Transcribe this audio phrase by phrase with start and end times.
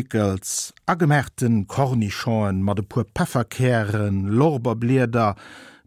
[0.00, 5.36] Pickels, agemerten Kornichoen, mat de puer Pfferkeieren, Lorberblieder,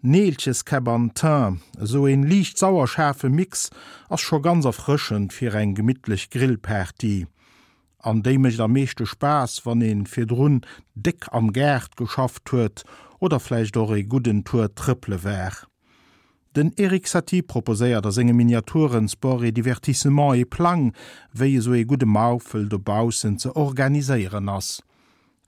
[0.01, 3.71] Neelches Cabantin, so en liicht sauerschärfe Mix
[4.09, 7.25] ass scho ganz erfrischend fir eng gemidtlich Grillperti.
[7.97, 10.61] An dem der meeschte Spaß wann en firrunn
[10.93, 12.83] dick am Gerd geschafft huet
[13.19, 15.72] oder fleich do e guden Tour triple wär.
[16.55, 20.91] Den Erik Satie proposéiert der enge Miniaturenspore Divertissement e Plan,
[21.33, 24.83] wéi eso e gute Maufel dobausen ze organiiséieren ass.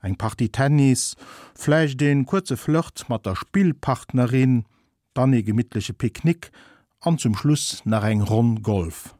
[0.02, 1.14] Eg Party Tennis,
[1.54, 4.64] Fläich den kurze Flöcht mat der Spielpartnerin,
[5.14, 6.50] dann e gemidtliche Picknick
[7.00, 9.15] an zum Schluss nach eng Ron Golf.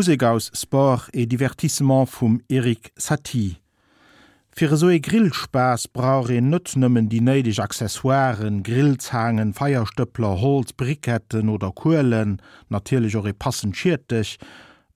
[0.00, 3.58] Musik aus Sport e Divertissement vum Erik Satie.
[4.48, 11.70] Fi Fire e Grillspaß brauere en nëmmen die neideg Accessoiren, Grillzhangen, Feierstöppler, Holz, Briketten oder
[11.72, 14.38] Kuelen, natilech or passen schiertech,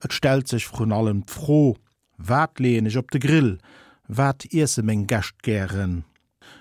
[0.03, 1.77] Et stel sech vun allem froh,
[2.17, 3.59] wat leenech op de Grill,
[4.07, 6.03] wat Ise még gascht gieren.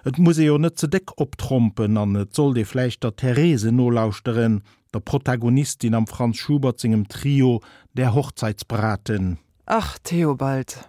[0.05, 4.61] Et Museo net ze deck optrompen an et zoll de Fleisch der Therese nolauusen,
[4.95, 7.61] der Protagonistin am Franz Schubertzingem Trio
[7.93, 9.39] der Hochzeitsbraten.
[9.67, 10.89] Ach, Theobald,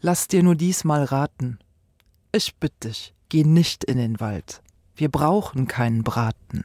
[0.00, 1.58] lass dir nur diesmal raten.
[2.32, 4.62] Ich bitte dich, geh nicht in den Wald.
[4.96, 6.64] Wir brauchen keinen Braten.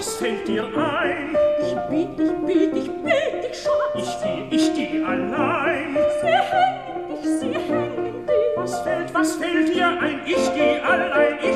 [0.00, 1.36] Was fällt dir ein?
[1.60, 3.92] Ich bitte, ich bitte, ich bitte dich, Schatz.
[3.96, 5.94] Ich gehe, ich gehe allein.
[6.22, 8.56] Sie hängen dich, sie hängen dich.
[8.56, 10.22] Was fällt, was fällt dir ein?
[10.24, 11.49] Ich gehe allein, ich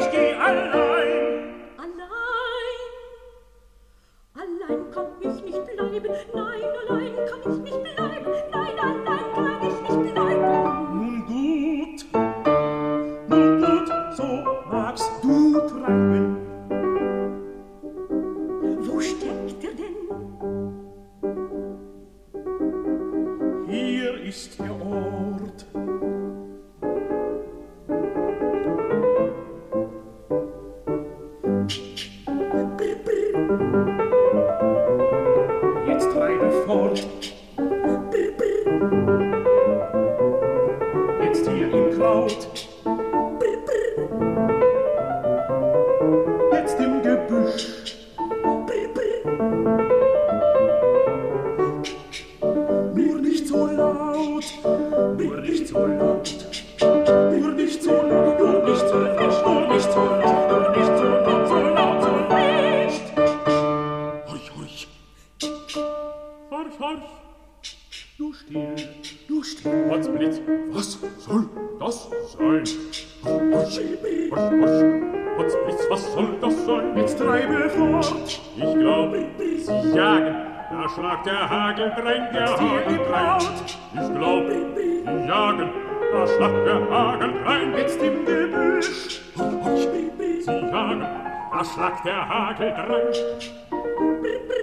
[92.04, 93.12] der Hagel drang.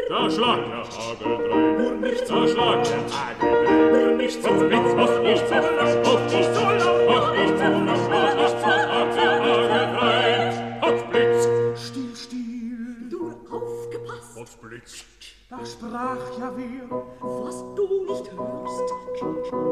[0.10, 1.78] Da schlag der Hagel drang.
[1.78, 3.92] Nur nicht so schlag der Hagel drang.
[3.92, 7.64] Nur nicht so blitz, was nicht so lass, auf nicht so laut, auf nicht so
[7.86, 10.82] lass, was nicht so laut, der Hagel drang.
[10.82, 11.48] Hot Blitz.
[11.76, 13.10] Still, still.
[13.10, 14.38] Du aufgepasst.
[14.38, 15.06] Hot Blitz.
[15.50, 18.90] Da sprach ja wer, was du nicht hörst.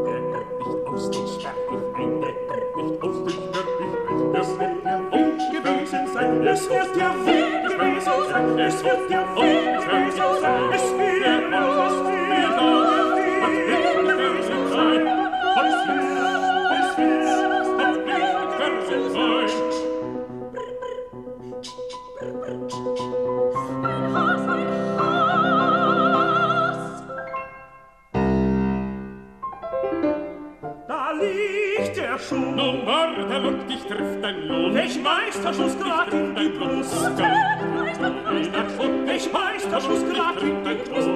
[0.05, 2.48] Der hört nicht aus, den sperr ich ein, der
[6.59, 9.78] es wird ja wohl gewesen sein, es wird ja
[34.47, 36.93] Lohn ich Meisterschuss grad in den Brust.
[38.77, 41.08] Lohn ich Meisterschuss grad in den Brust.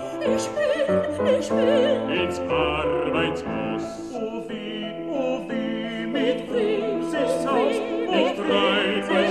[0.00, 3.82] Ich noch ich will ich will ins arbeitshaus.
[4.12, 7.76] Oh wie oh wie mit wem sich aus
[8.12, 9.29] ich treib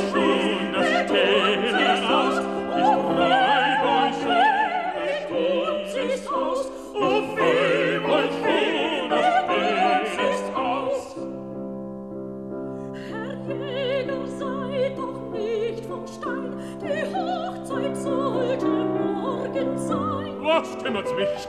[20.60, 21.48] Was kümmert's mich?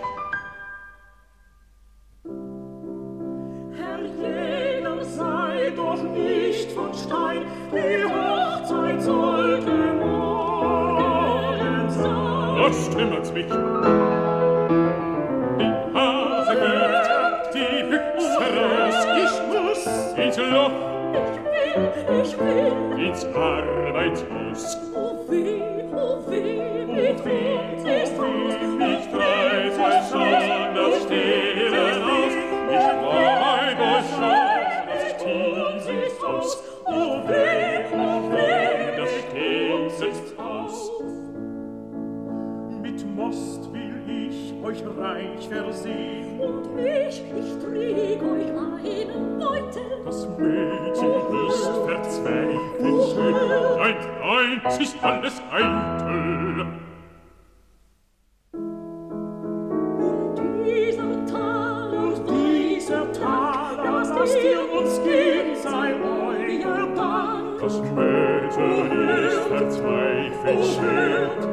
[3.77, 12.61] Herr Jäger, sei doch nicht von Stein, die Hochzeit sollte morgen sein.
[12.61, 13.47] Was kümmert's mich?
[15.59, 19.83] Die Hase gehört, die Büchse raus, ich muss
[20.25, 20.79] ins Loch.
[21.17, 24.65] Ich will, ich will ins Arbeitshaus.
[24.85, 24.90] Oh
[55.21, 56.67] alles eitel
[60.01, 63.79] und dieser Tag und dieser Tag
[64.15, 70.65] was dir uns geht sei euer Bahn das Mädchen ist verzweifelt.
[70.65, 71.53] schlägt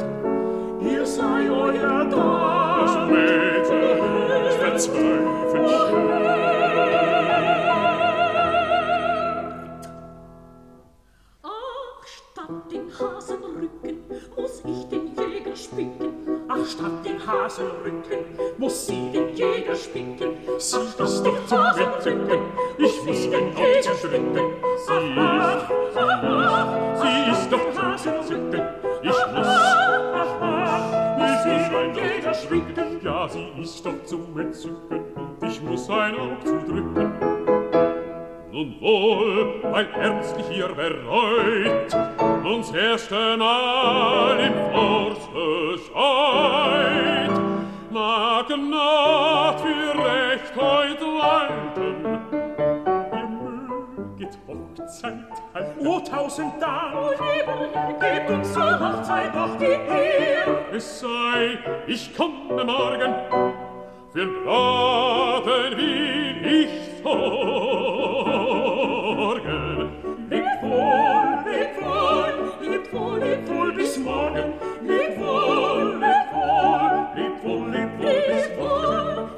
[0.80, 5.70] ihr sei euer Tag das Mädchen ist verzweifelt.
[5.70, 6.07] Schlägt
[18.58, 20.36] muss sie den Jäger spicken.
[20.58, 22.42] Sie ist doch zu entzücken,
[22.78, 24.40] ich muss den Kopf zerdrücken.
[24.86, 25.88] Sie ist,
[27.02, 28.64] sie ist doch zu entzücken,
[29.02, 29.48] ich muss,
[31.18, 33.02] muss den Jäger schwicken.
[33.04, 35.02] Ja, sie ist doch zu entzücken,
[35.48, 37.14] ich muss ein Auge zudrücken.
[38.52, 41.96] Nun wohl, weil ernstlich ihr bereut,
[42.44, 46.97] uns erste Mal im Forste seid,
[48.18, 51.96] mag Nacht für Recht heut walten.
[53.14, 55.14] Ihr möget Hochzeit
[55.54, 55.88] halten.
[55.88, 56.96] O tausend Dank!
[56.96, 60.46] O lieber Herr, gebt uns zur Hochzeit doch die Ehr!
[60.72, 63.14] Es sei, ich komme morgen,
[64.14, 67.48] für Braten will ich sorgen.
[70.30, 74.67] Lebt wohl, lebt wohl, lebt wohl, lebt wohl bis morgen.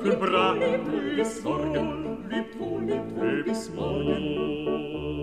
[0.02, 5.19] für Braten, für Sorgen, liebt wohl, liebt wohl bis morgen.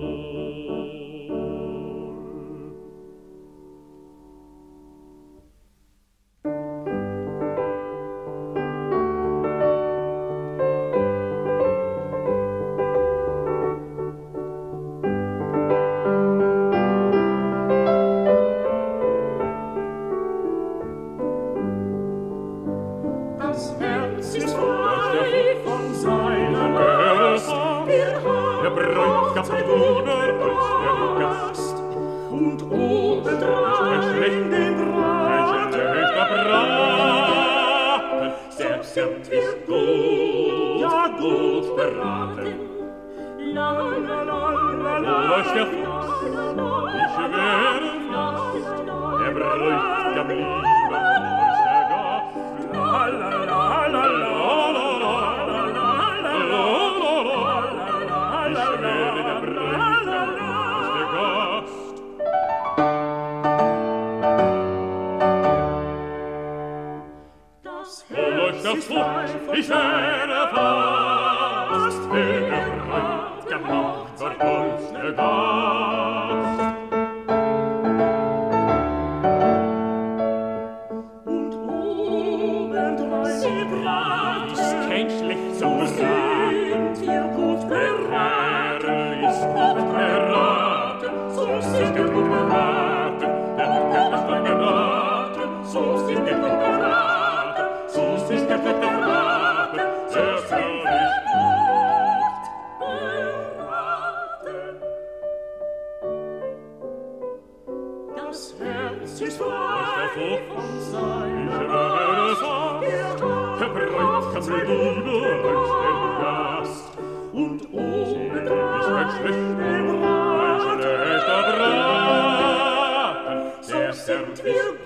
[124.39, 124.86] It will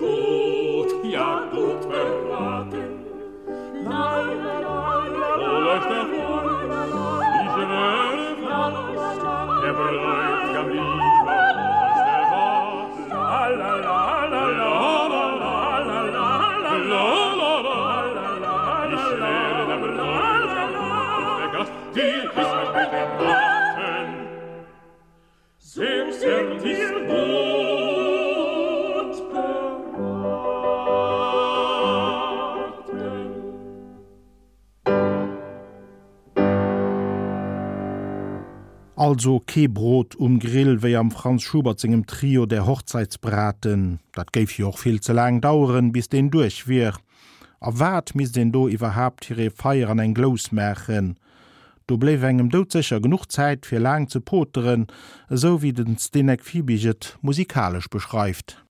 [39.11, 44.77] Also Kebrot um Grill wéi am Franz Schubert singem Trio der Hochzeitsbraten, dat jo auch
[44.77, 46.85] viel ze lang dauren, bis den durch wie.
[47.59, 51.17] A wat mis den do iwwerhap hire Feier an eng Glosmärchen.
[51.87, 54.87] Du bleif engem dozecher genug Zeit fir lang ze poteren,
[55.29, 58.63] so wie den Stenek Fibiget musikalisch beschreift.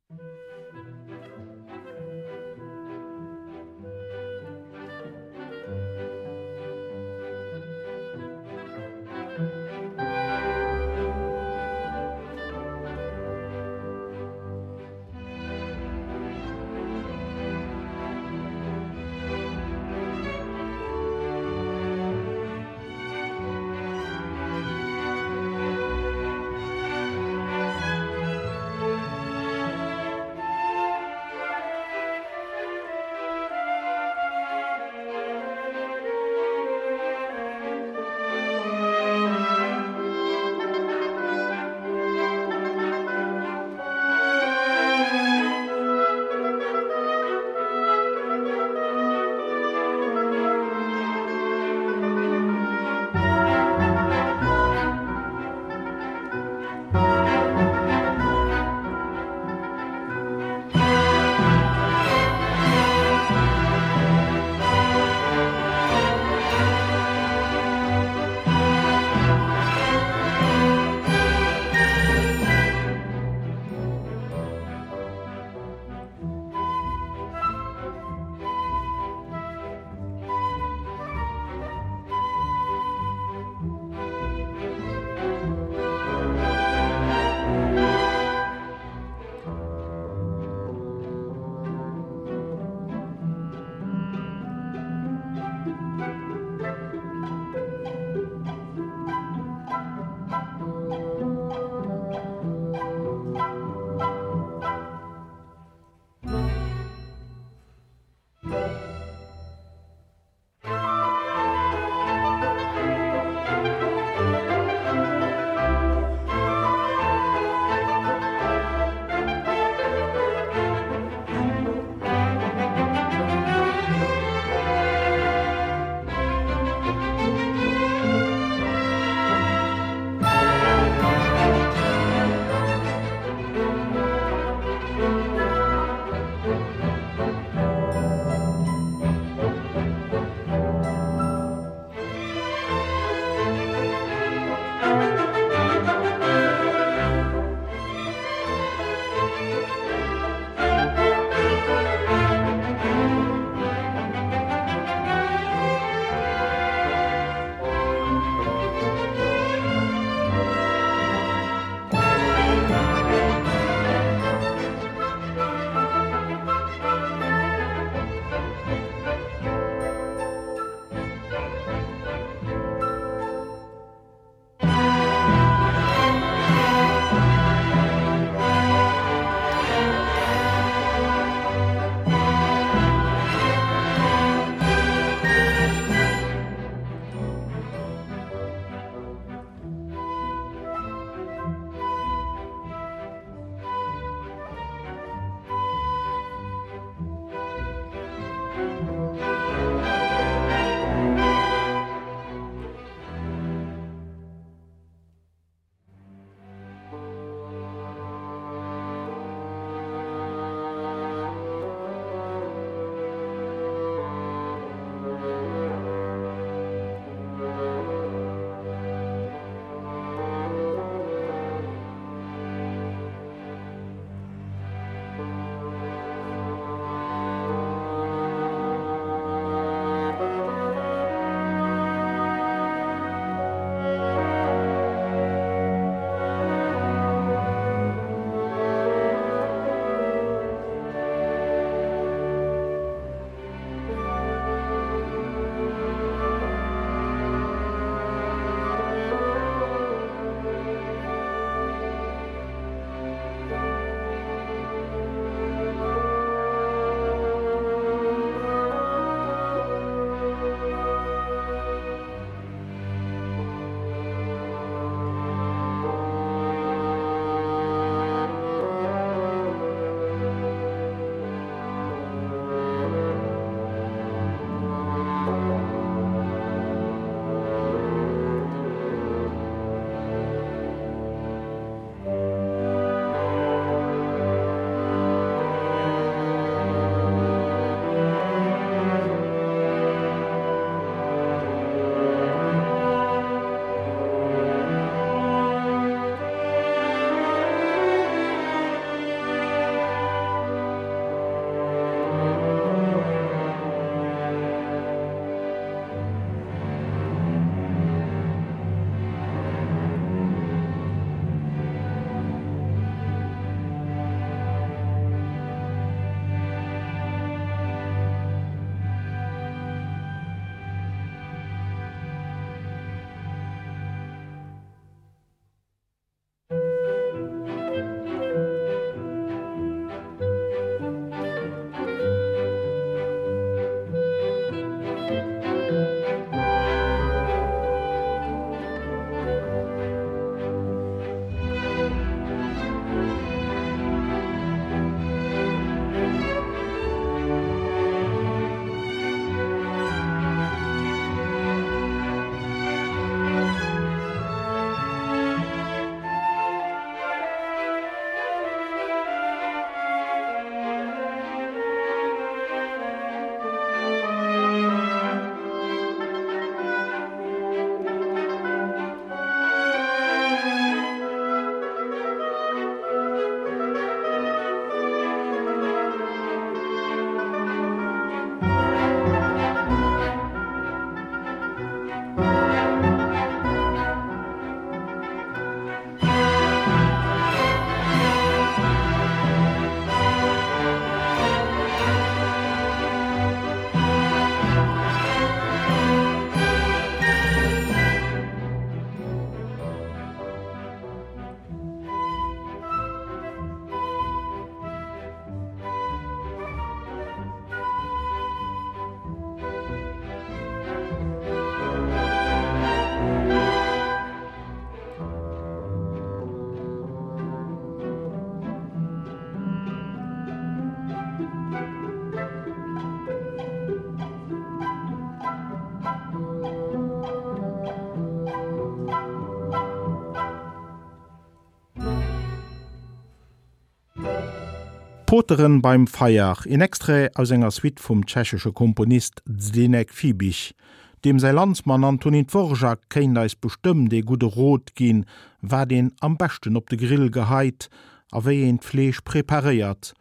[435.11, 440.55] Poteren beim Feier in Extre aus enger Swi vum tschechesche Komponist Zdenek Fibich.
[441.03, 445.03] Dem se Landsmann Antonin Forjak kein kenneis bestëmm de gute Rot gin,
[445.41, 447.67] war den am bechten op de Grill geheit,
[448.13, 449.91] aéi en Flech prepariert.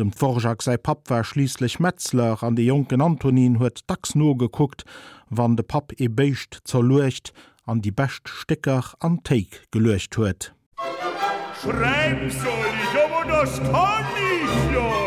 [0.00, 4.82] Dem Forjak sei Pap war schließlich Metzler an de jungen Antonin huet dacks no geguckt,
[5.28, 7.32] wann de Pap e beicht zerlucht
[7.66, 10.52] an die best Stecker an Teig gelecht huet.
[11.62, 14.09] Schreib soll ich, aber das kann!
[14.50, 15.00] Ich ja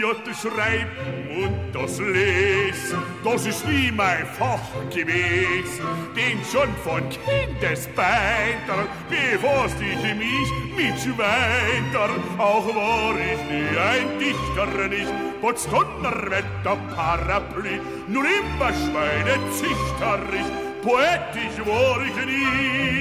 [0.00, 2.98] Jotte schreiben und das lesen.
[3.24, 4.60] Das ist wie mein Fach
[4.90, 5.84] gewesen
[6.14, 14.88] den schon von Kindesbeiter bevor ich mich mit weiter auch war ich nie ein Dichter
[14.88, 20.50] nicht Potstonnerwetter Paraply nur immer Schweine zichterrich
[20.82, 22.94] poetisch war ich nie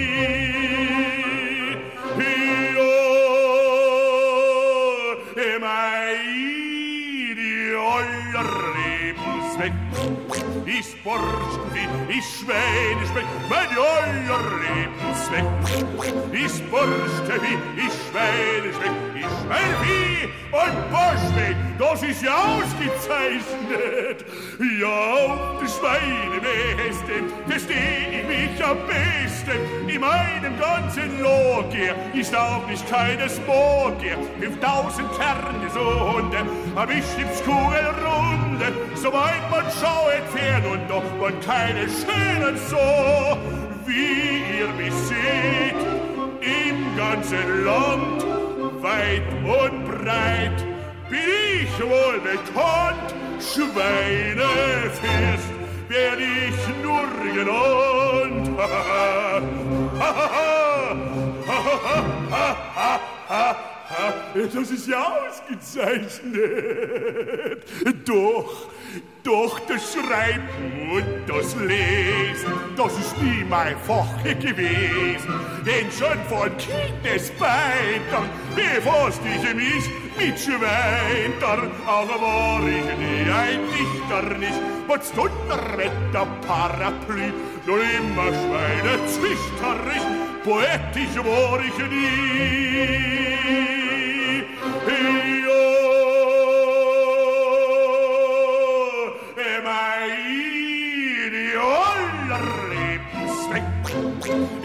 [10.66, 11.73] Ich borsch wie
[12.18, 15.46] ich schwäne schme mein euer Lebensweg
[16.32, 24.26] Ich borchte wie ich schwäne schme ich schwäne wie und borschweg das ist ja ausgezeichnet.
[24.60, 29.90] Ja die Schweine besten versteh ich mich am besten?
[29.90, 36.38] In meinem ganzen Logier ist auch nicht keines Morgier 5000 Kerne so Hunde
[36.76, 38.72] hab ich im Skugel runde.
[38.96, 43.38] Soweit man schauet fern und doch man keine schönen so
[43.86, 45.82] wie ihr mich seht
[46.42, 48.26] im ganzen Land
[48.82, 50.60] weit und breit.
[51.10, 51.20] Bin
[51.62, 54.50] ich wohl bekannt Schweine
[55.02, 55.54] fest
[55.90, 58.60] werde ich nur genannt
[64.34, 67.64] das ist ja ausgezeichnet.
[68.06, 68.70] Doch
[69.24, 75.40] doch das schreiben und das lesen das ist nie mein fach gewesen.
[75.66, 83.62] Denn schon von kindes weiter bevor ich mich mit weiter aber war ich nie ein
[83.68, 84.62] dichter nicht.
[84.88, 87.32] Was unter wetter paraply?
[87.66, 90.06] Nur immer schweine zwichterrich
[90.44, 93.73] poetisch war ich nie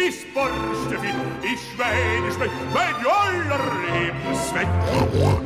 [0.08, 4.68] ich schweine schme mein joller lebensweg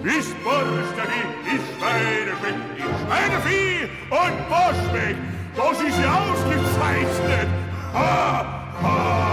[0.04, 3.76] ich borchte wie ich schweine schme ich schweine wie
[4.10, 5.16] und boschweg
[5.54, 7.48] das ist ja ausgezeichnet.
[7.92, 8.44] Ha,
[8.82, 9.32] ha.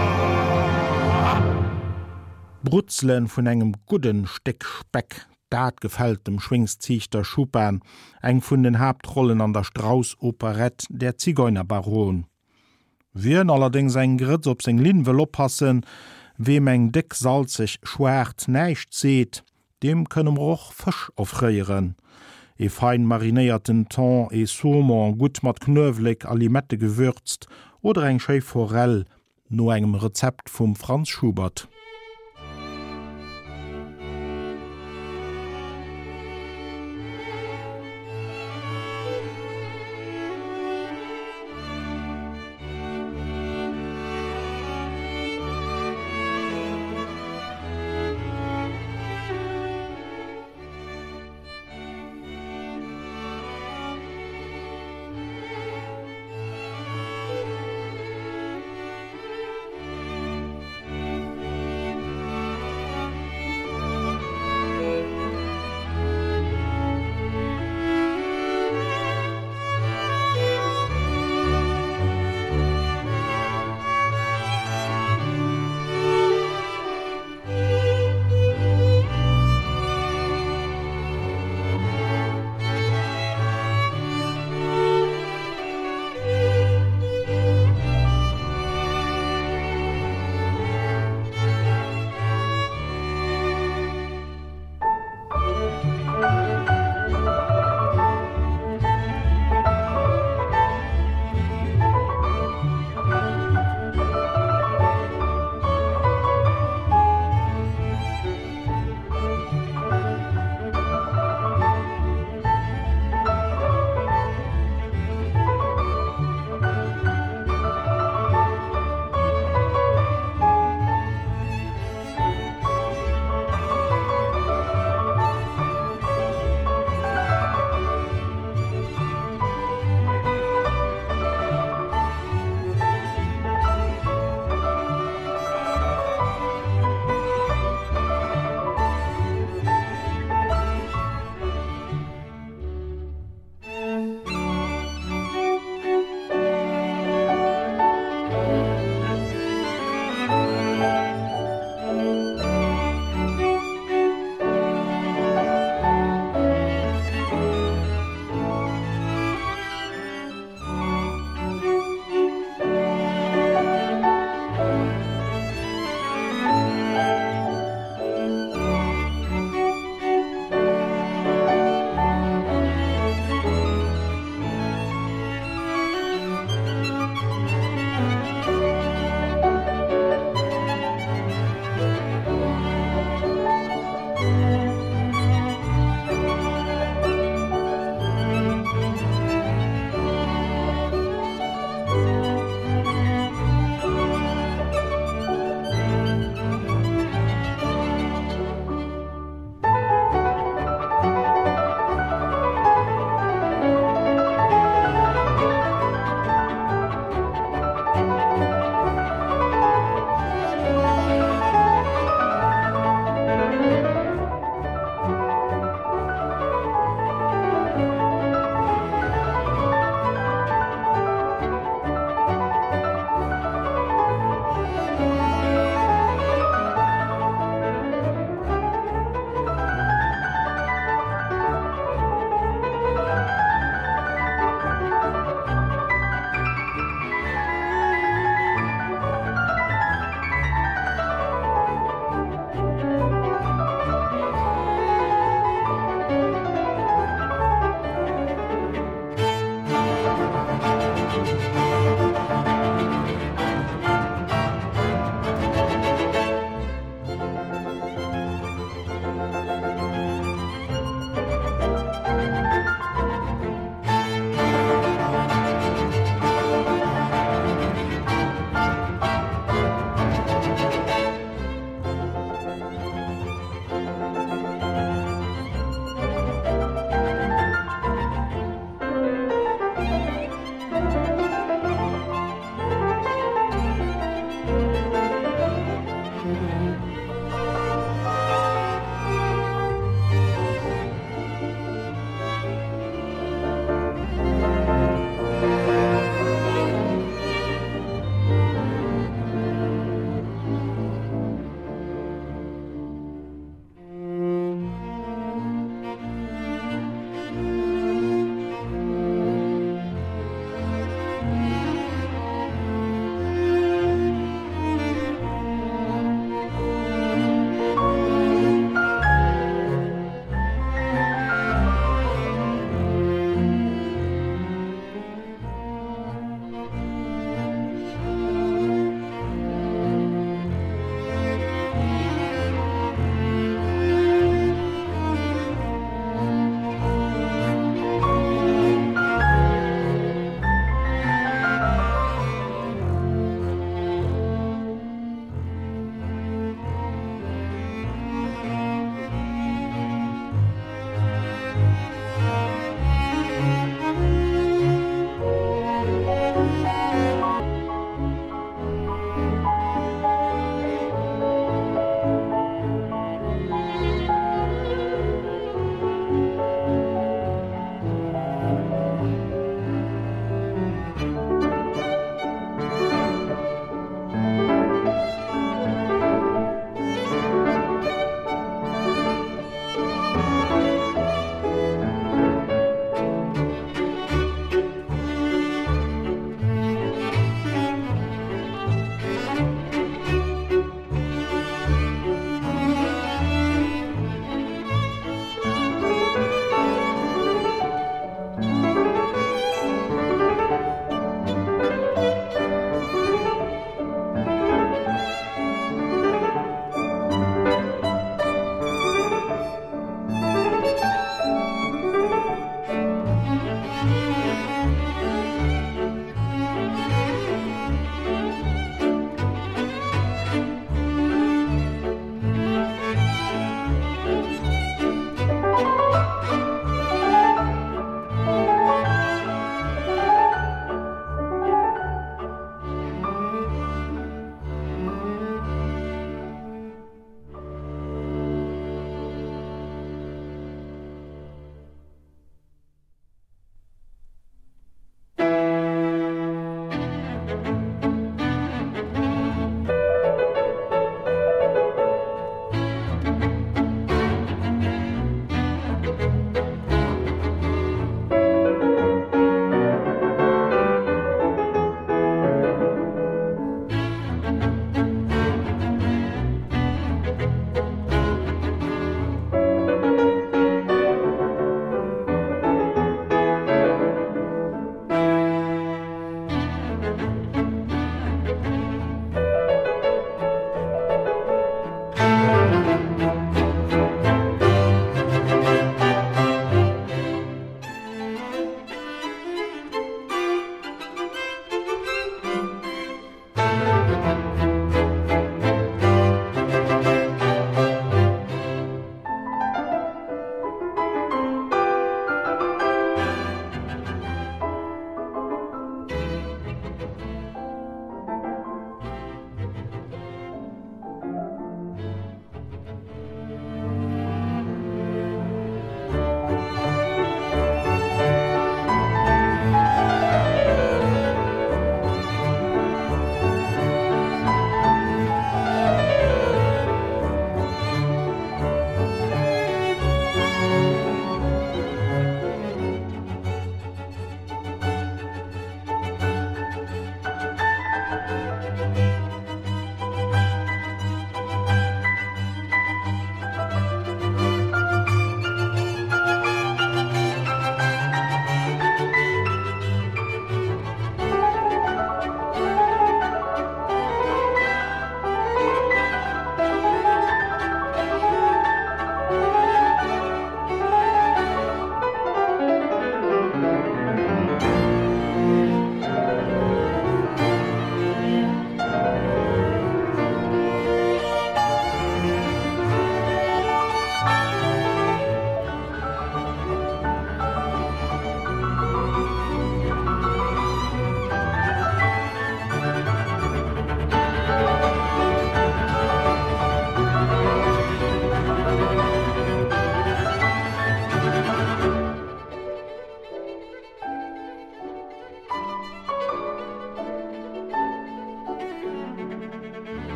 [2.62, 7.80] Brutzlen vun engem guden Steck speck dat gefällt dem schwingsziechter Schubern
[8.20, 12.26] eng vun den Hauptrollen an der Straußoperett der Zigeunerbaron.
[13.12, 15.82] Wien allerdings eng Gritz op seg Linwe oppassen,
[16.36, 19.42] wem eng dick salzig schwert neicht seet,
[19.82, 21.96] dem kënnem ochch fisch aufréieren.
[22.56, 27.48] E fein marinéierten Ton e Sommer gut mat knöwlik Alimette gewürzt
[27.80, 29.06] oder eng Schei forell,
[29.48, 31.66] no engem Rezept vum Franz Schubert.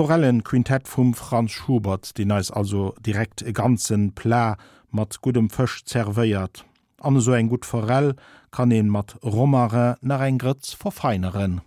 [0.00, 4.56] forellen Quintett vum Franz Schubert, den als also direkt e ganzen Pla
[4.90, 6.64] mat gutem Fëch zerveiert.
[7.02, 8.14] An so eng gut Forell
[8.50, 11.60] kann en mat Romare nach en Gritz verfeineren.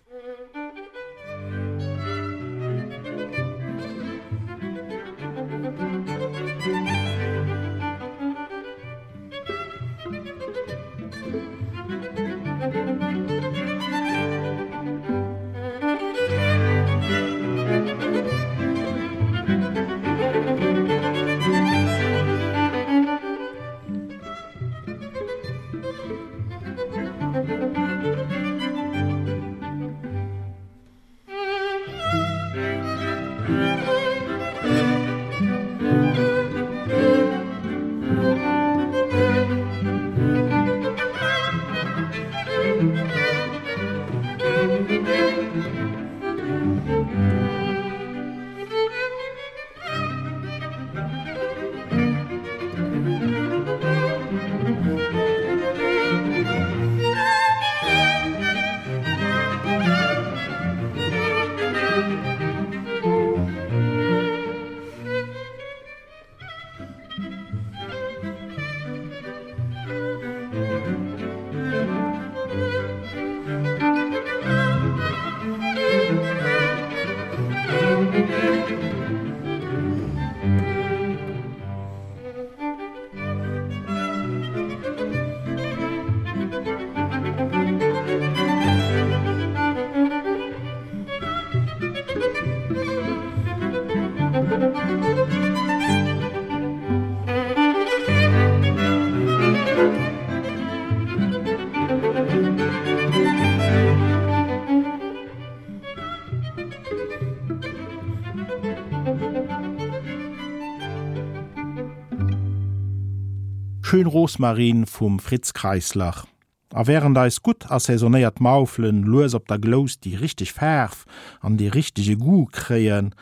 [113.94, 116.26] Schön Rosmarin vum Fritz Kreislach.
[116.72, 121.04] A wären da is gut as saisoniert Mauflen loes op der Glos die richtig färf
[121.40, 123.14] an die richtige Gu kreien,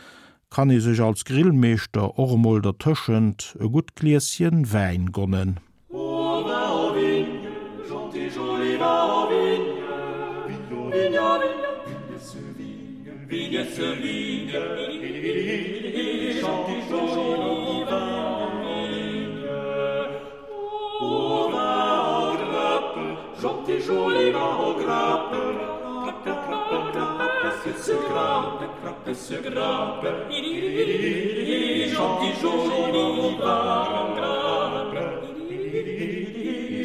[0.48, 5.60] kann i sech als Grillmeester ormolder tschend e gut Gläschen wein gonnen.
[13.28, 14.91] Vigne, vigne,
[27.82, 30.10] se grappe grappe se grappe
[31.94, 33.56] gentil joli va
[34.16, 35.04] grappe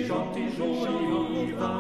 [0.08, 1.74] gentil joli va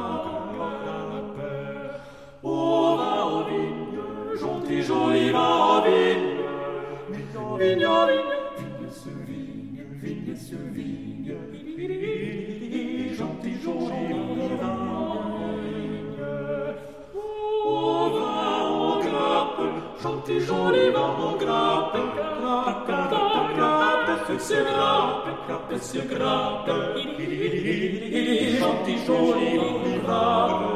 [2.44, 6.32] Oh va au vigne gentil joli va au vigne
[7.10, 8.37] vigne vigne vigne
[20.28, 21.94] Ty jolie marrons gras,
[24.40, 26.70] c'est grappe, c'est grappe,
[28.60, 29.52] gentil joli,
[30.04, 30.68] grappe,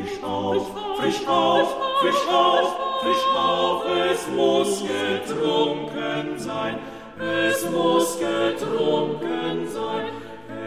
[0.00, 0.66] frisch auf,
[0.98, 6.78] frisch auf, frisch auf, frisch auf, es muss getrunken sein,
[7.18, 10.06] es muss getrunken sein,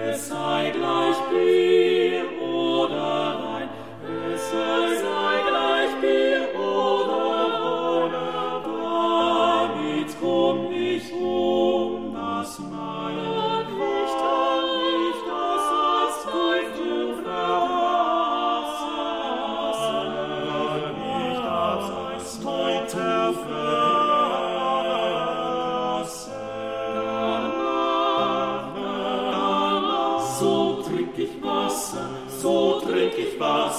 [0.07, 3.69] es sei gleich Bier oder Wein,
[4.33, 5.22] es sei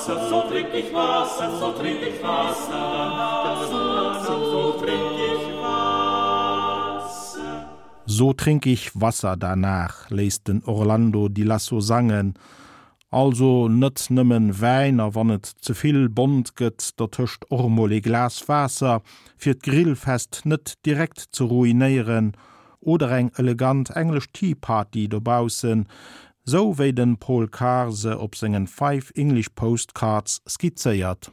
[0.06, 3.56] Wasser, so trink ich Wasser, so trink ich Wasser,
[4.26, 7.68] so trink ich Wasser.
[8.04, 12.34] So trink ich Wasser danach, den Orlando die Lasso sangen,
[13.10, 19.02] also net nëmmen weiner wannet zuviel bond gëtt der töcht ormole glasfaser
[19.38, 22.32] fir d grillfest net direkt zu ruinéieren
[22.80, 25.86] oder eng elegant englisch teaparty dobausen
[26.46, 31.32] so wéi den Pol Kase op segen 5 English Postcards skizzeiert.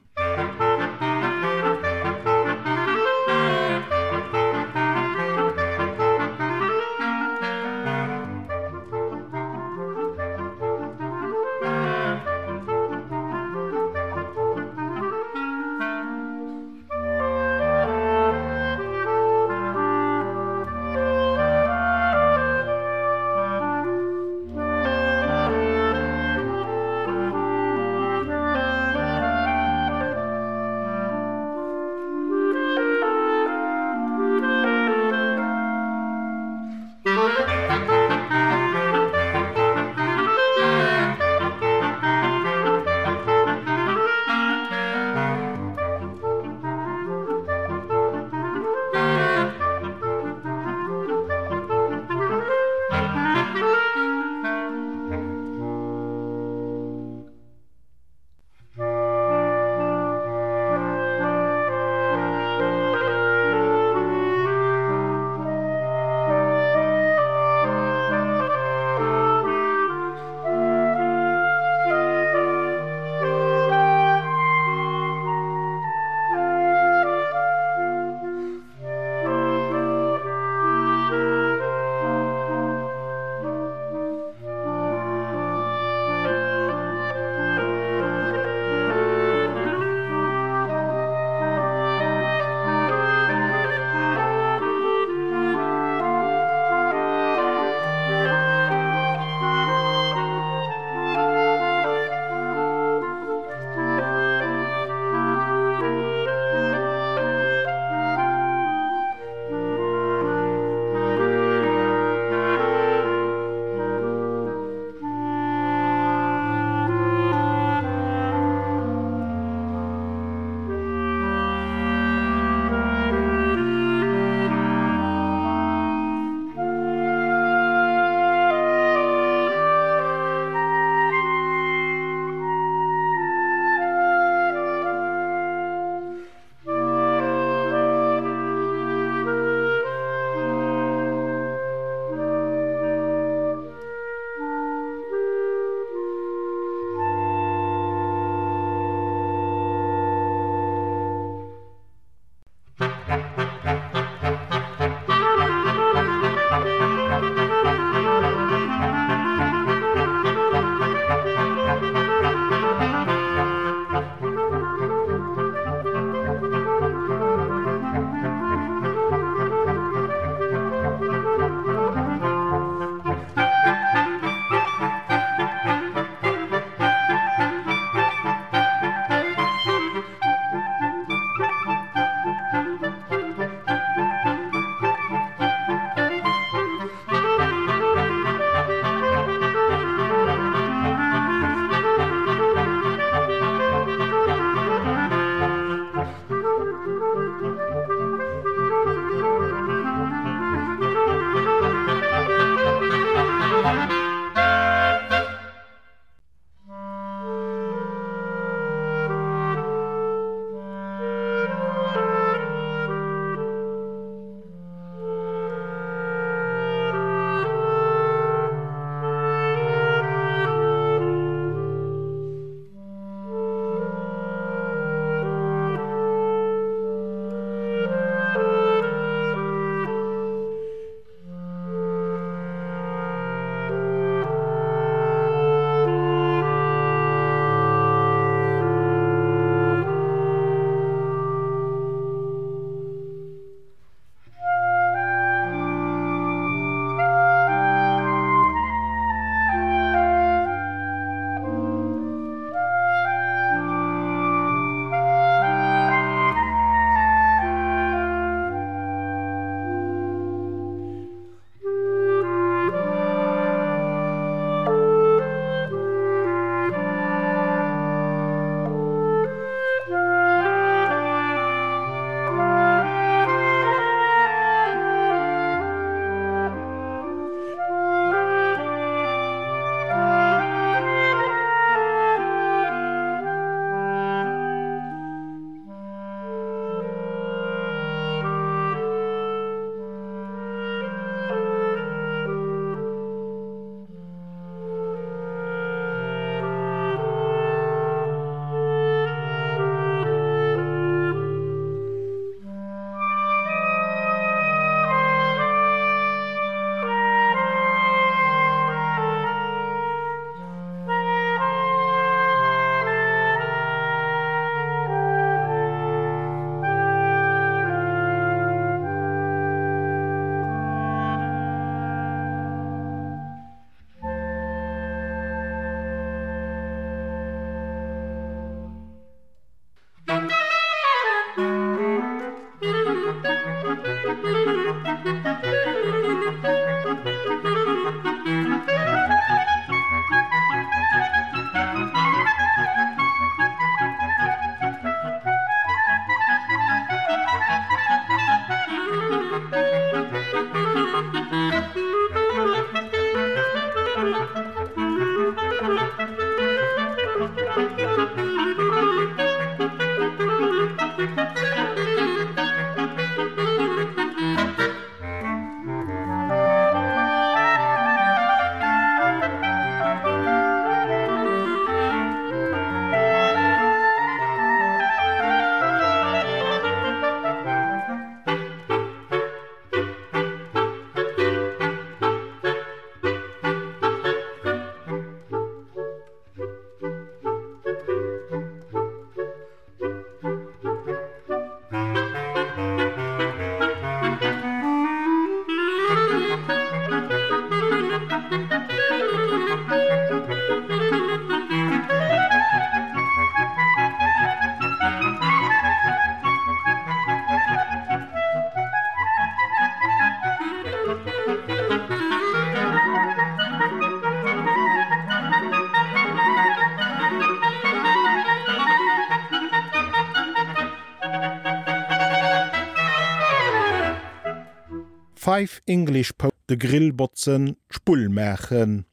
[425.42, 428.86] Live English Po de Grillbotzen Spullmächen.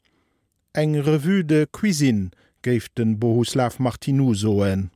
[0.72, 2.30] Eg Revu de Cuisin
[2.62, 4.88] géif den Bohuslav Martinusoen.